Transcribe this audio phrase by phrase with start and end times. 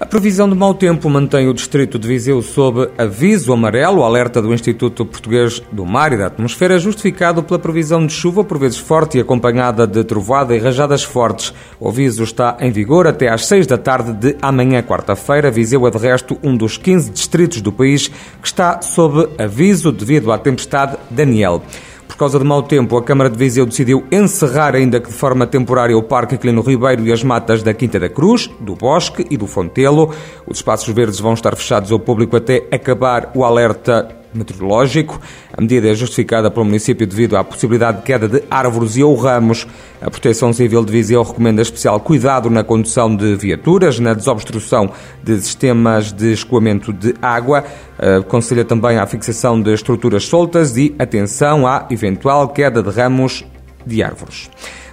[0.00, 4.52] A previsão de mau tempo mantém o distrito de Viseu sob aviso amarelo, alerta do
[4.52, 9.18] Instituto Português do Mar e da Atmosfera, justificado pela previsão de chuva, por vezes forte
[9.18, 11.54] e acompanhada de trovada e rajadas fortes.
[11.78, 15.48] O aviso está em vigor até às 6 da tarde de amanhã, quarta-feira.
[15.48, 20.32] Viseu é, de resto, um dos 15 distritos do país que está sob aviso devido
[20.32, 21.62] à tempestade Daniel.
[22.14, 25.48] Por causa do mau tempo, a Câmara de Viseu decidiu encerrar, ainda que de forma
[25.48, 29.36] temporária, o Parque Aquilino Ribeiro e as matas da Quinta da Cruz, do Bosque e
[29.36, 30.14] do Fontelo.
[30.46, 35.20] Os espaços verdes vão estar fechados ao público até acabar o alerta meteorológico.
[35.52, 39.14] A medida é justificada pelo município devido à possibilidade de queda de árvores e ou
[39.14, 39.66] ramos.
[40.00, 44.90] A Proteção Civil de Viseu recomenda especial cuidado na condução de viaturas, na desobstrução
[45.22, 47.64] de sistemas de escoamento de água.
[48.18, 53.44] Aconselha também a fixação de estruturas soltas e atenção à eventual queda de ramos
[53.86, 54.50] de árvores.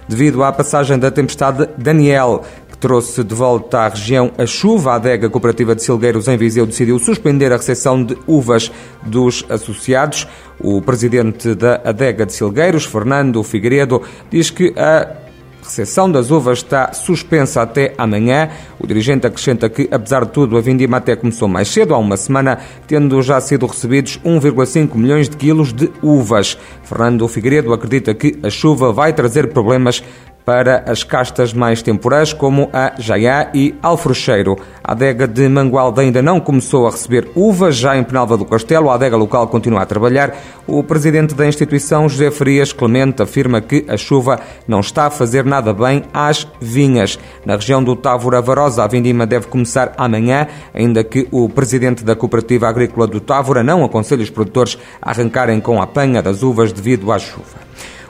[0.08, 2.44] Devido à passagem da tempestade Daniel,
[2.82, 4.90] trouxe de volta à região a chuva.
[4.90, 8.72] A adega cooperativa de Silgueiros em Viseu decidiu suspender a recepção de uvas
[9.06, 10.26] dos associados.
[10.58, 15.22] O presidente da adega de Silgueiros, Fernando Figueiredo, diz que a
[15.62, 18.50] recepção das uvas está suspensa até amanhã.
[18.80, 22.16] O dirigente acrescenta que, apesar de tudo, a vindima até começou mais cedo, há uma
[22.16, 22.58] semana,
[22.88, 26.58] tendo já sido recebidos 1,5 milhões de quilos de uvas.
[26.82, 30.02] Fernando Figueiredo acredita que a chuva vai trazer problemas
[30.44, 34.56] para as castas mais temporais, como a Jaiá e Alfrocheiro.
[34.82, 38.90] A adega de Mangualde ainda não começou a receber uvas, já em Penalva do Castelo,
[38.90, 40.36] a adega local continua a trabalhar.
[40.66, 45.44] O presidente da instituição, José Farias Clemente, afirma que a chuva não está a fazer
[45.44, 47.18] nada bem às vinhas.
[47.44, 52.16] Na região do Távora Varosa, a vindima deve começar amanhã, ainda que o presidente da
[52.16, 56.72] Cooperativa Agrícola do Távora não aconselhe os produtores a arrancarem com a apanha das uvas
[56.72, 57.62] devido à chuva.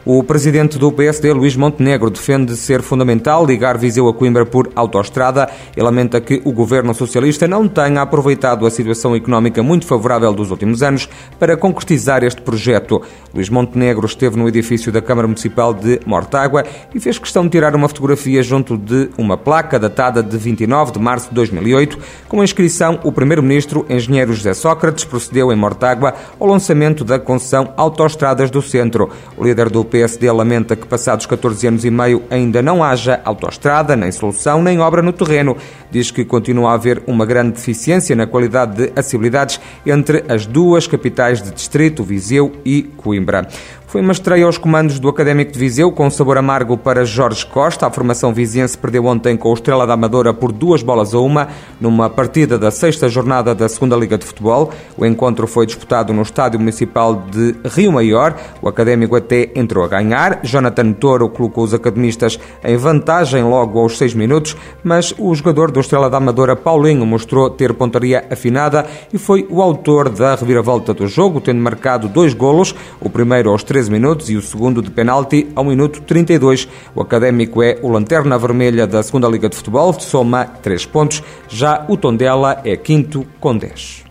[0.04, 5.48] O presidente do PSD, Luís Montenegro, defende ser fundamental ligar Viseu a Coimbra por autoestrada
[5.76, 10.50] e lamenta que o governo socialista não tenha aproveitado a situação económica muito favorável dos
[10.50, 11.08] últimos anos
[11.38, 13.00] para concretizar este projeto.
[13.32, 17.76] Luís Montenegro esteve no edifício da Câmara Municipal de Mortágua e fez questão de tirar
[17.76, 21.96] uma fotografia junto de uma placa datada de 29 de março de 2008.
[22.26, 27.72] Com a inscrição, o primeiro-ministro, engenheiro José Sócrates, procedeu em Mortágua ao lançamento da concessão
[27.76, 29.08] Autoestradas do Centro.
[29.36, 33.94] O líder do PSD lamenta que, passados 14 anos e meio, ainda não haja autoestrada,
[33.94, 35.54] nem solução, nem obra no terreno.
[35.90, 40.86] Diz que continua a haver uma grande deficiência na qualidade de acessibilidades entre as duas
[40.86, 43.46] capitais de distrito, Viseu e Coimbra.
[43.92, 47.86] Foi uma estreia aos comandos do Académico de Viseu, com sabor amargo para Jorge Costa.
[47.86, 51.48] A formação viziense perdeu ontem com o Estrela da Amadora por duas bolas a uma,
[51.78, 54.70] numa partida da sexta jornada da Segunda Liga de Futebol.
[54.96, 58.34] O encontro foi disputado no Estádio Municipal de Rio Maior.
[58.62, 60.40] O Académico até entrou a ganhar.
[60.42, 65.80] Jonathan Toro colocou os academistas em vantagem logo aos seis minutos, mas o jogador do
[65.80, 71.06] Estrela da Amadora, Paulinho, mostrou ter pontaria afinada e foi o autor da reviravolta do
[71.06, 75.48] jogo, tendo marcado dois golos, o primeiro aos 13 minutos e o segundo de penalti
[75.56, 76.68] ao minuto 32.
[76.94, 81.22] O Académico é o lanterna vermelha da Segunda Liga de Futebol, soma 3 pontos.
[81.48, 84.04] Já o Tondela é quinto com 10.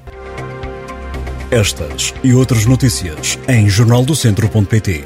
[1.50, 5.04] Estas e outras notícias em jornaldocentro.pt